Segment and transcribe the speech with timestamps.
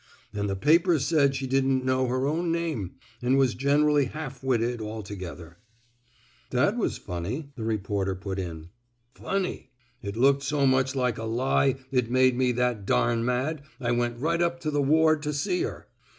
[0.33, 4.43] An' the papers said she didn't know her own name, an' was gen 'rally half
[4.43, 5.59] witted alto gether
[6.49, 8.69] —"That was funny," the reporter put in.
[9.13, 9.69] Funny
[10.03, 13.91] I It looked so much like a fie it made me that dam mad I
[13.91, 15.87] went right up to the ward to see her.